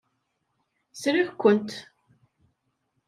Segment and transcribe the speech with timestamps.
[1.01, 1.69] Sriɣ-kent.